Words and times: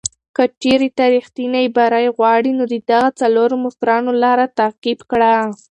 که 0.35 0.43
چېرې 0.61 0.89
ته 0.97 1.05
ریښتینی 1.13 1.65
بری 1.75 2.07
غواړې، 2.17 2.51
نو 2.59 2.63
د 2.73 2.75
دغو 2.89 3.09
څلورو 3.19 3.55
مشرانو 3.65 4.11
لاره 4.23 4.45
تعقیب 4.59 4.99
کړه. 5.11 5.33